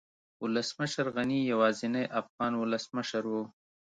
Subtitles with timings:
[0.43, 3.35] ولسمشر غني يوازينی افغان ولسمشر و